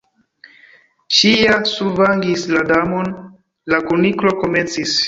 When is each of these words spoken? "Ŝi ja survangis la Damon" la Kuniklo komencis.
"Ŝi 1.17 1.33
ja 1.33 1.59
survangis 1.73 2.49
la 2.57 2.65
Damon" 2.73 3.15
la 3.75 3.85
Kuniklo 3.93 4.37
komencis. 4.43 4.99